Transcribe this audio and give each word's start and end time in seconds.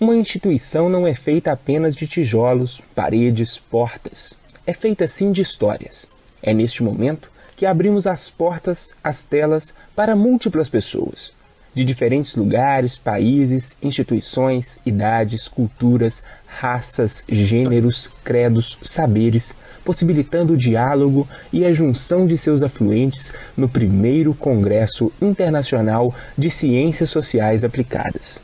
Uma 0.00 0.14
instituição 0.14 0.88
não 0.88 1.06
é 1.06 1.14
feita 1.14 1.50
apenas 1.50 1.96
de 1.96 2.06
tijolos, 2.06 2.80
paredes, 2.94 3.58
portas. 3.58 4.32
É 4.64 4.72
feita 4.72 5.08
sim 5.08 5.32
de 5.32 5.42
histórias. 5.42 6.06
É 6.40 6.54
neste 6.54 6.84
momento 6.84 7.28
que 7.56 7.66
abrimos 7.66 8.06
as 8.06 8.30
portas, 8.30 8.94
as 9.02 9.24
telas 9.24 9.74
para 9.96 10.14
múltiplas 10.14 10.68
pessoas, 10.68 11.32
de 11.74 11.84
diferentes 11.84 12.34
lugares, 12.36 12.96
países, 12.96 13.76
instituições, 13.82 14.78
idades, 14.84 15.48
culturas, 15.48 16.22
raças, 16.46 17.24
gêneros, 17.28 18.10
credos, 18.24 18.78
saberes, 18.82 19.54
possibilitando 19.84 20.54
o 20.54 20.56
diálogo 20.56 21.28
e 21.52 21.64
a 21.64 21.72
junção 21.72 22.26
de 22.26 22.36
seus 22.36 22.62
afluentes 22.62 23.32
no 23.56 23.68
primeiro 23.68 24.34
Congresso 24.34 25.12
Internacional 25.20 26.14
de 26.36 26.50
Ciências 26.50 27.10
Sociais 27.10 27.64
Aplicadas 27.64 28.40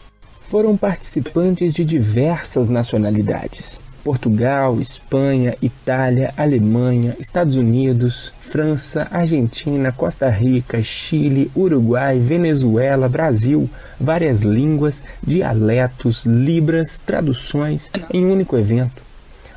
foram 0.54 0.76
participantes 0.76 1.72
de 1.74 1.84
diversas 1.84 2.68
nacionalidades. 2.68 3.80
Portugal, 4.04 4.80
Espanha, 4.80 5.56
Itália, 5.60 6.32
Alemanha, 6.36 7.16
Estados 7.18 7.56
Unidos, 7.56 8.32
França, 8.54 9.08
Argentina, 9.10 9.90
Costa 9.90 10.28
Rica, 10.28 10.80
Chile, 10.80 11.50
Uruguai, 11.56 12.20
Venezuela, 12.20 13.08
Brasil, 13.08 13.68
várias 13.98 14.42
línguas, 14.42 15.04
dialetos, 15.20 16.24
libras, 16.24 16.96
traduções 16.96 17.90
em 18.12 18.24
um 18.24 18.30
único 18.30 18.56
evento. 18.56 19.02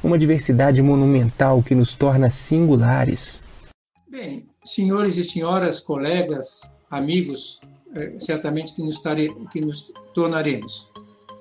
Uma 0.04 0.18
diversidade 0.18 0.82
monumental 0.82 1.62
que 1.62 1.76
nos 1.76 1.94
torna 1.94 2.32
singulares. 2.32 3.38
Bem, 4.10 4.48
senhores 4.64 5.16
e 5.18 5.24
senhoras, 5.24 5.80
colegas, 5.80 6.62
amigos, 6.90 7.62
é, 7.94 8.18
certamente 8.18 8.74
que 8.74 8.82
nos, 8.82 8.98
tare, 8.98 9.30
que 9.52 9.62
nos 9.62 9.94
tornaremos. 10.16 10.92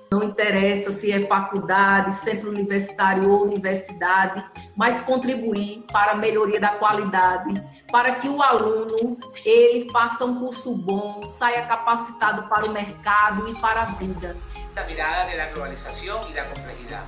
Não 0.09 0.23
interessa 0.23 0.91
se 0.91 1.11
é 1.11 1.27
faculdade, 1.27 2.13
centro 2.15 2.49
universitário 2.49 3.29
ou 3.29 3.43
universidade, 3.43 4.43
mas 4.75 5.01
contribuir 5.01 5.85
para 5.91 6.13
a 6.13 6.15
melhoria 6.15 6.59
da 6.59 6.69
qualidade, 6.69 7.61
para 7.91 8.15
que 8.15 8.29
o 8.29 8.41
aluno 8.41 9.17
ele 9.43 9.89
faça 9.91 10.23
um 10.23 10.39
curso 10.39 10.73
bom, 10.75 11.27
saia 11.27 11.65
capacitado 11.65 12.43
para 12.43 12.65
o 12.65 12.71
mercado 12.71 13.49
e 13.49 13.55
para 13.55 13.81
a 13.81 13.85
vida. 13.85 14.35
A 14.77 14.83
mirada 14.83 15.35
da 15.35 15.47
globalização 15.47 16.29
e 16.29 16.33
da 16.33 16.45
complexidade. 16.45 17.07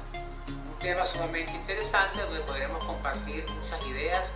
Um 0.50 0.76
tema 0.80 1.06
sumamente 1.06 1.56
interessante 1.56 2.20
onde 2.30 2.42
poderemos 2.42 2.84
compartilhar 2.84 3.46
muitas 3.48 3.86
ideias 3.86 4.34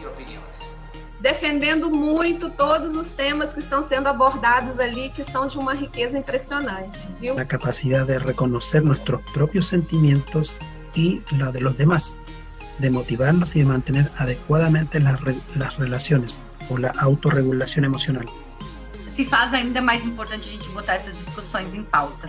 e 0.00 0.06
opiniões 0.06 0.81
defendendo 1.22 1.88
muito 1.88 2.50
todos 2.50 2.96
os 2.96 3.12
temas 3.12 3.54
que 3.54 3.60
estão 3.60 3.80
sendo 3.80 4.08
abordados 4.08 4.80
ali, 4.80 5.08
que 5.10 5.24
são 5.24 5.46
de 5.46 5.56
uma 5.56 5.72
riqueza 5.72 6.18
impressionante. 6.18 7.06
Viu? 7.20 7.38
A 7.38 7.44
capacidade 7.44 8.06
de 8.06 8.18
reconhecer 8.18 8.82
nossos 8.82 9.04
próprios 9.32 9.68
sentimentos 9.68 10.52
e 10.96 11.22
la 11.38 11.52
de 11.52 11.60
los 11.60 11.76
demás, 11.76 12.18
de 12.78 12.90
motivarnos 12.90 13.54
e 13.54 13.60
de 13.60 13.64
manter 13.64 14.10
adequadamente 14.18 14.98
las, 14.98 15.20
las 15.56 15.76
relaciones 15.78 16.42
ou 16.68 16.76
a 16.84 16.92
autorregulação 17.04 17.84
emocional. 17.84 18.26
Se 19.06 19.24
faz 19.24 19.54
ainda 19.54 19.80
mais 19.80 20.04
importante 20.04 20.48
a 20.48 20.52
gente 20.52 20.68
botar 20.70 20.94
essas 20.94 21.16
discussões 21.16 21.72
em 21.72 21.84
pauta. 21.84 22.28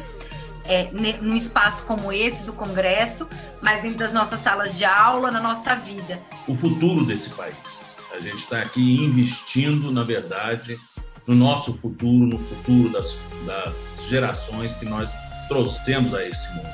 É, 0.65 0.89
num 1.21 1.35
espaço 1.35 1.83
como 1.83 2.09
esse 2.13 2.45
do 2.45 2.53
Congresso, 2.53 3.27
mas 3.61 3.81
dentro 3.81 3.97
das 3.97 4.13
nossas 4.13 4.39
salas 4.39 4.77
de 4.77 4.85
aula, 4.85 5.29
na 5.29 5.41
nossa 5.41 5.75
vida. 5.75 6.21
O 6.47 6.55
futuro 6.55 7.03
desse 7.03 7.29
país 7.31 7.72
a 8.13 8.19
gente 8.19 8.43
está 8.43 8.61
aqui 8.61 9.03
investindo, 9.03 9.91
na 9.91 10.03
verdade, 10.03 10.79
no 11.25 11.35
nosso 11.35 11.73
futuro, 11.79 12.25
no 12.25 12.37
futuro 12.37 12.89
das, 12.89 13.15
das 13.45 13.75
gerações 14.07 14.71
que 14.77 14.85
nós 14.85 15.09
trouxemos 15.47 16.13
a 16.13 16.23
esse 16.23 16.47
mundo. 16.55 16.69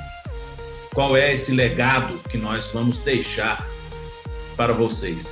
Qual 0.92 1.16
é 1.16 1.34
esse 1.34 1.50
legado 1.50 2.18
que 2.28 2.36
nós 2.36 2.66
vamos 2.72 2.98
deixar 3.00 3.66
para 4.56 4.72
vocês? 4.74 5.26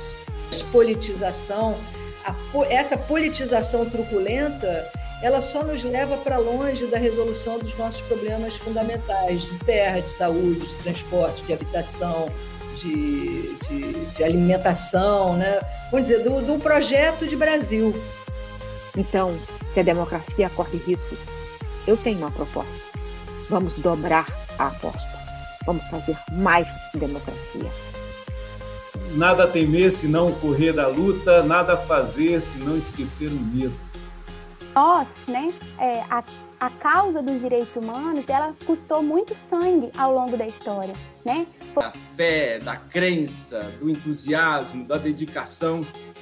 Politização, 0.71 1.77
a, 2.25 2.33
essa 2.69 2.97
politização 2.97 3.87
truculenta, 3.87 4.91
ela 5.21 5.41
só 5.41 5.63
nos 5.63 5.83
leva 5.83 6.17
para 6.17 6.37
longe 6.37 6.87
da 6.87 6.97
resolução 6.97 7.59
dos 7.59 7.77
nossos 7.77 8.01
problemas 8.01 8.55
fundamentais 8.55 9.43
de 9.43 9.59
terra, 9.59 9.99
de 9.99 10.09
saúde, 10.09 10.65
de 10.65 10.75
transporte, 10.75 11.43
de 11.43 11.53
habitação, 11.53 12.31
de, 12.79 13.55
de, 13.67 14.05
de 14.15 14.23
alimentação, 14.23 15.35
né? 15.35 15.59
vamos 15.91 16.07
dizer, 16.07 16.23
do, 16.23 16.41
do 16.41 16.59
projeto 16.59 17.27
de 17.27 17.35
Brasil. 17.35 17.93
Então, 18.97 19.37
se 19.73 19.79
a 19.79 19.83
democracia 19.83 20.49
corre 20.49 20.77
riscos, 20.77 21.19
eu 21.87 21.95
tenho 21.97 22.19
uma 22.19 22.31
proposta. 22.31 22.79
Vamos 23.49 23.75
dobrar 23.75 24.27
a 24.57 24.67
aposta. 24.67 25.17
Vamos 25.65 25.87
fazer 25.87 26.17
mais 26.31 26.67
democracia. 26.93 27.69
Nada 29.15 29.47
temer 29.47 29.91
se 29.91 30.07
não 30.07 30.31
correr 30.31 30.71
da 30.73 30.87
luta, 30.87 31.43
nada 31.43 31.75
fazer 31.75 32.39
se 32.41 32.57
não 32.59 32.77
esquecer 32.77 33.27
o 33.27 33.39
medo. 33.39 33.73
Nós, 34.75 35.13
né, 35.27 35.53
é, 35.77 36.01
a 36.09 36.23
a 36.59 36.69
causa 36.69 37.21
dos 37.21 37.39
direitos 37.39 37.73
humanos, 37.75 38.25
ela 38.27 38.53
custou 38.65 39.01
muito 39.01 39.35
sangue 39.49 39.89
ao 39.97 40.13
longo 40.13 40.35
da 40.35 40.45
história, 40.45 40.93
né? 41.23 41.47
Da 41.73 41.93
fé, 42.17 42.59
da 42.59 42.75
crença, 42.75 43.59
do 43.79 43.89
entusiasmo, 43.89 44.85
da 44.85 44.97
dedicação 44.97 45.81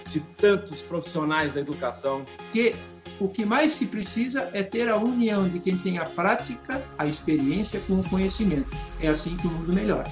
de 0.10 0.20
tantos 0.38 0.82
profissionais 0.84 1.54
da 1.54 1.62
educação. 1.62 2.24
Que 2.52 2.76
o 3.20 3.28
que 3.28 3.46
mais 3.46 3.72
se 3.72 3.88
precisa 3.88 4.50
é 4.54 4.62
ter 4.62 4.88
a 4.90 4.96
união 4.96 5.50
de 5.50 5.60
quem 5.60 5.76
tem 5.76 5.98
a 5.98 6.06
prática, 6.06 6.84
a 6.98 7.08
experiência 7.08 7.80
com 7.88 7.96
o 7.96 8.08
conhecimento. 8.08 8.70
É 9.02 9.08
assim 9.08 9.36
que 9.38 9.48
o 9.48 9.50
mundo 9.50 9.74
melhora. 9.74 10.08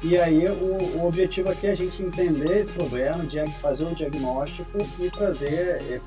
E 0.00 0.16
aí 0.16 0.46
o, 0.46 0.98
o, 0.98 1.06
objetivo 1.06 1.50
aqui 1.50 1.66
é 1.66 1.72
a 1.72 1.74
gente 1.74 2.00
entender 2.00 2.56
esse 2.56 2.72
problema, 2.72 3.26
fazer 3.60 3.84
um 3.84 3.92
diagnóstico 3.92 4.78
e 5.00 5.10
trazer, 5.10 5.50
é, 5.50 6.00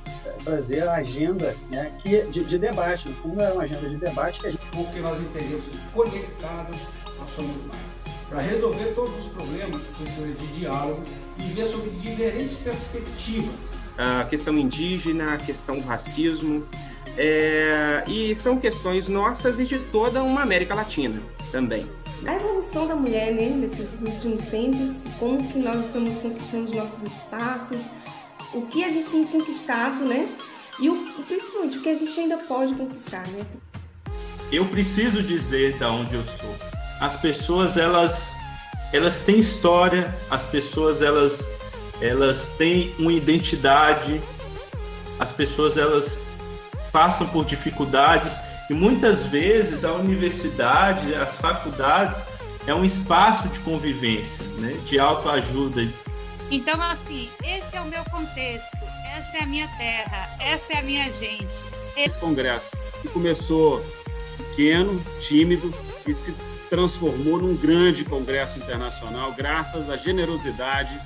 trazer 0.45 0.87
a 0.87 0.93
agenda 0.95 1.53
né, 1.69 1.91
que, 2.01 2.21
de, 2.27 2.45
de, 2.45 2.57
debate. 2.57 3.09
No 3.09 3.15
fundo 3.15 3.41
é 3.41 3.51
uma 3.51 3.63
agenda 3.63 3.89
de 3.89 3.97
debate 3.97 4.39
que 4.39 4.47
a 4.47 4.51
gente... 4.51 4.61
Porque 4.71 4.99
nós 4.99 5.19
entendemos 5.19 5.65
que 5.65 5.77
conectados 5.93 6.77
nós 7.19 7.29
somos 7.35 7.55
mais. 7.67 7.81
Para 8.29 8.39
resolver 8.39 8.93
todos 8.95 9.25
os 9.25 9.31
problemas, 9.33 9.81
questões 9.97 10.39
de 10.39 10.47
diálogo 10.59 11.03
e 11.37 11.43
ver 11.51 11.67
sobre 11.67 11.89
diferentes 11.89 12.55
perspectivas. 12.59 13.55
A 13.97 14.23
questão 14.23 14.57
indígena, 14.57 15.33
a 15.33 15.37
questão 15.37 15.77
do 15.77 15.85
racismo, 15.85 16.63
é... 17.17 18.05
e 18.07 18.33
são 18.35 18.57
questões 18.57 19.09
nossas 19.09 19.59
e 19.59 19.65
de 19.65 19.79
toda 19.79 20.23
uma 20.23 20.43
América 20.43 20.73
Latina 20.73 21.21
também 21.51 21.85
a 22.25 22.35
evolução 22.35 22.87
da 22.87 22.95
mulher 22.95 23.33
né, 23.33 23.49
nesses 23.49 24.01
últimos 24.01 24.41
tempos, 24.43 25.05
como 25.19 25.45
que 25.51 25.57
nós 25.57 25.85
estamos 25.85 26.17
conquistando 26.17 26.65
os 26.65 26.75
nossos 26.75 27.03
espaços, 27.03 27.89
o 28.53 28.63
que 28.67 28.83
a 28.83 28.89
gente 28.89 29.07
tem 29.07 29.23
conquistado, 29.23 30.05
né? 30.05 30.27
E, 30.79 30.89
o, 30.89 30.95
principalmente 31.27 31.77
o 31.77 31.81
que 31.81 31.89
a 31.89 31.95
gente 31.95 32.19
ainda 32.19 32.37
pode 32.37 32.73
conquistar, 32.75 33.25
né? 33.27 33.45
Eu 34.51 34.65
preciso 34.65 35.23
dizer 35.23 35.77
da 35.77 35.89
onde 35.91 36.15
eu 36.15 36.23
sou. 36.23 36.55
As 36.99 37.15
pessoas 37.15 37.77
elas 37.77 38.35
elas 38.93 39.19
têm 39.19 39.39
história, 39.39 40.13
as 40.29 40.43
pessoas 40.43 41.01
elas 41.01 41.49
elas 42.01 42.47
têm 42.57 42.93
uma 42.99 43.13
identidade, 43.13 44.21
as 45.19 45.31
pessoas 45.31 45.77
elas 45.77 46.19
passam 46.91 47.27
por 47.27 47.45
dificuldades 47.45 48.39
e 48.71 48.73
muitas 48.73 49.25
vezes 49.25 49.83
a 49.83 49.91
universidade, 49.91 51.13
as 51.13 51.35
faculdades, 51.35 52.23
é 52.65 52.73
um 52.73 52.85
espaço 52.85 53.49
de 53.49 53.59
convivência, 53.59 54.45
né? 54.59 54.79
de 54.85 54.97
autoajuda. 54.97 55.85
Então, 56.49 56.81
assim, 56.81 57.29
esse 57.43 57.75
é 57.75 57.81
o 57.81 57.85
meu 57.85 58.01
contexto, 58.05 58.77
essa 59.17 59.39
é 59.39 59.43
a 59.43 59.45
minha 59.45 59.67
terra, 59.77 60.37
essa 60.39 60.71
é 60.71 60.77
a 60.77 60.83
minha 60.83 61.11
gente. 61.11 61.65
Esse 61.97 62.17
congresso 62.17 62.71
que 63.01 63.09
começou 63.09 63.85
pequeno, 64.37 65.03
tímido 65.19 65.73
e 66.07 66.13
se 66.13 66.33
transformou 66.71 67.37
num 67.37 67.53
grande 67.53 68.05
congresso 68.05 68.57
internacional 68.57 69.33
graças 69.33 69.89
à 69.89 69.97
generosidade 69.97 70.97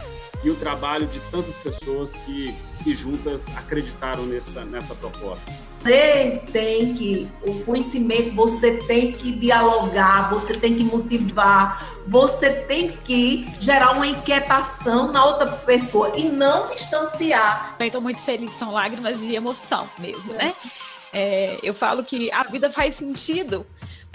e 0.44 0.50
o 0.52 0.56
trabalho 0.56 1.08
de 1.08 1.20
tantas 1.32 1.56
pessoas 1.56 2.12
que, 2.24 2.54
que 2.84 2.94
juntas 2.94 3.42
acreditaram 3.58 4.28
nessa, 4.28 4.64
nessa 4.64 4.94
proposta. 4.94 5.52
Você 5.82 6.40
tem 6.52 6.94
que, 6.94 7.28
o 7.42 7.64
conhecimento, 7.64 8.32
você 8.36 8.78
tem 8.78 9.12
que 9.12 9.32
dialogar, 9.32 10.30
você 10.30 10.54
tem 10.54 10.76
que 10.76 10.84
motivar, 10.84 12.00
você 12.06 12.52
tem 12.52 12.90
que 12.90 13.48
gerar 13.60 13.94
uma 13.94 14.06
inquietação 14.06 15.12
na 15.12 15.26
outra 15.26 15.48
pessoa 15.48 16.12
e 16.16 16.26
não 16.26 16.70
distanciar. 16.70 17.76
Estou 17.80 18.02
muito 18.02 18.20
feliz, 18.20 18.52
são 18.60 18.72
lágrimas 18.72 19.20
de 19.20 19.34
emoção 19.34 19.90
mesmo, 19.98 20.32
né? 20.34 20.54
É, 21.12 21.58
eu 21.64 21.74
falo 21.74 22.04
que 22.04 22.30
a 22.30 22.44
vida 22.44 22.70
faz 22.70 22.96
sentido 22.96 23.66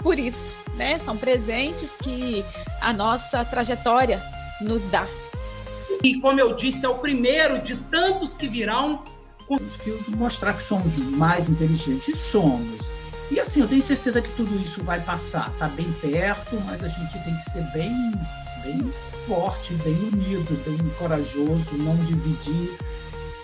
por 0.01 0.17
isso, 0.17 0.53
né? 0.75 0.99
São 0.99 1.17
presentes 1.17 1.89
que 2.01 2.43
a 2.79 2.91
nossa 2.91 3.43
trajetória 3.45 4.21
nos 4.61 4.81
dá 4.91 5.07
E 6.03 6.19
como 6.19 6.39
eu 6.39 6.53
disse, 6.55 6.85
é 6.85 6.89
o 6.89 6.95
primeiro 6.95 7.61
de 7.61 7.75
tantos 7.75 8.37
que 8.37 8.47
virão. 8.47 9.03
Que 9.83 10.15
mostrar 10.15 10.53
que 10.53 10.63
somos 10.63 10.95
mais 10.97 11.49
inteligentes. 11.49 12.17
Somos. 12.17 12.79
E 13.29 13.39
assim, 13.39 13.61
eu 13.61 13.67
tenho 13.67 13.81
certeza 13.81 14.21
que 14.21 14.29
tudo 14.35 14.55
isso 14.61 14.83
vai 14.83 14.99
passar. 15.01 15.49
Está 15.53 15.67
bem 15.67 15.91
perto, 16.01 16.59
mas 16.65 16.83
a 16.83 16.87
gente 16.87 17.11
tem 17.23 17.35
que 17.37 17.51
ser 17.51 17.63
bem, 17.73 18.11
bem 18.63 18.93
forte, 19.27 19.73
bem 19.75 19.93
unido, 19.93 20.63
bem 20.65 20.89
corajoso, 20.97 21.65
não 21.73 21.95
dividir. 22.05 22.77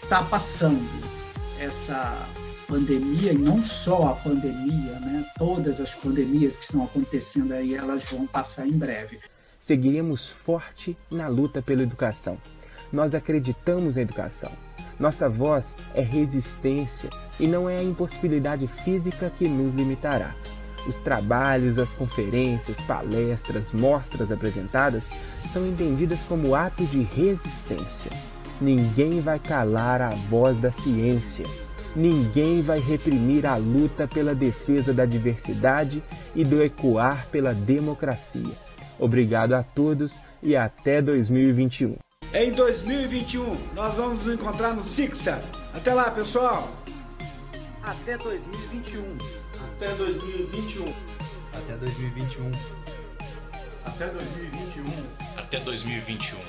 Está 0.03 0.23
passando 0.23 0.87
essa 1.59 2.15
pandemia, 2.67 3.33
e 3.33 3.37
não 3.37 3.63
só 3.63 4.09
a 4.09 4.15
pandemia, 4.15 4.99
né? 4.99 5.25
todas 5.37 5.79
as 5.79 5.93
pandemias 5.93 6.55
que 6.55 6.63
estão 6.65 6.83
acontecendo 6.83 7.53
aí, 7.53 7.73
elas 7.73 8.03
vão 8.05 8.27
passar 8.27 8.67
em 8.67 8.73
breve. 8.73 9.19
Seguiremos 9.59 10.29
forte 10.29 10.97
na 11.09 11.27
luta 11.27 11.61
pela 11.61 11.81
educação. 11.81 12.37
Nós 12.91 13.15
acreditamos 13.15 13.95
na 13.95 14.01
educação. 14.01 14.51
Nossa 14.99 15.29
voz 15.29 15.77
é 15.93 16.01
resistência 16.01 17.09
e 17.39 17.47
não 17.47 17.69
é 17.69 17.77
a 17.77 17.83
impossibilidade 17.83 18.67
física 18.67 19.31
que 19.37 19.47
nos 19.47 19.73
limitará. 19.75 20.35
Os 20.87 20.95
trabalhos, 20.95 21.77
as 21.77 21.93
conferências, 21.93 22.79
palestras, 22.81 23.71
mostras 23.71 24.31
apresentadas 24.31 25.05
são 25.51 25.67
entendidas 25.67 26.21
como 26.21 26.55
ato 26.55 26.85
de 26.85 27.01
resistência. 27.03 28.11
Ninguém 28.59 29.21
vai 29.21 29.37
calar 29.37 30.01
a 30.01 30.09
voz 30.09 30.57
da 30.57 30.71
ciência. 30.71 31.45
Ninguém 31.97 32.61
vai 32.61 32.77
reprimir 32.77 33.47
a 33.47 33.55
luta 33.55 34.07
pela 34.07 34.35
defesa 34.35 34.93
da 34.93 35.03
diversidade 35.03 36.03
e 36.35 36.45
do 36.45 36.61
ecoar 36.61 37.25
pela 37.31 37.55
democracia. 37.55 38.53
Obrigado 38.99 39.53
a 39.53 39.63
todos 39.63 40.19
e 40.43 40.55
até 40.55 41.01
2021. 41.01 41.95
Em 42.31 42.51
2021, 42.51 43.57
nós 43.73 43.95
vamos 43.95 44.25
nos 44.25 44.35
encontrar 44.35 44.75
no 44.75 44.85
Sixa. 44.85 45.41
Até 45.73 45.91
lá, 45.91 46.11
pessoal! 46.11 46.71
Até 47.81 48.15
2021. 48.15 49.01
Até 49.75 49.91
2021. 49.95 50.85
Até 51.51 51.77
2021. 51.77 52.51
Até 53.85 54.05
2021. 54.05 54.91
Até 55.35 55.59
2021. 55.61 56.45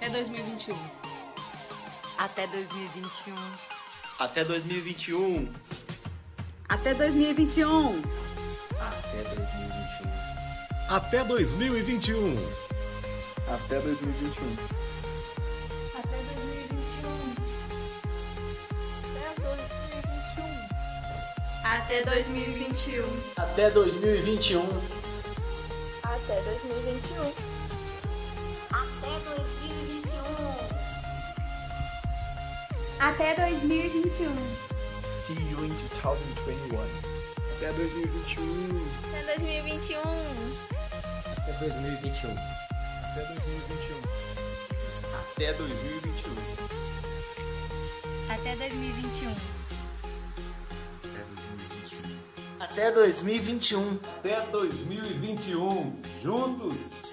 Até 0.00 0.06
2021. 0.06 0.76
Até 2.16 2.46
2021. 2.46 3.83
Até 4.18 4.44
2021. 4.44 5.48
Até 6.68 6.94
2021. 6.94 8.00
Até 8.78 9.24
2021. 9.24 10.08
Até 10.88 11.24
2021. 11.24 12.36
Até 13.48 13.80
2021. 13.80 14.56
Até 15.98 16.20
2021. 16.20 17.34
Até 21.64 22.02
2021. 22.04 23.02
Até 23.36 23.70
2021. 23.70 24.62
Até 26.04 26.40
2021. 26.40 27.24
Até 27.24 27.53
Até 33.00 33.34
2021. 33.34 34.30
See 35.12 35.34
you 35.34 35.58
in 35.64 35.70
2021. 35.90 36.80
Até 37.56 37.72
2021. 37.72 38.42
Até 39.12 39.22
2021. 39.36 40.00
Até 41.36 41.52
2021. 41.68 42.30
Até 45.34 45.52
2021. 45.52 45.54
Até 45.54 45.54
2021. 45.54 46.34
Até 48.30 48.54
2021. 48.56 49.34
Até 52.60 52.92
2021. 52.92 53.98
Até 54.20 54.40
2021. 54.52 55.92
Juntos 56.22 57.03